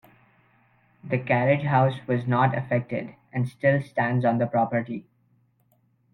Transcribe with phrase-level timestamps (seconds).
[1.03, 5.05] The carriage house was not affected, and still stands on the property.